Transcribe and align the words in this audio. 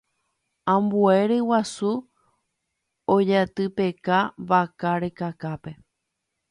ambue 0.73 1.17
ryguasu 1.29 1.91
ojatypeka 3.15 4.17
vaka 4.49 4.91
rekakápe 5.03 5.71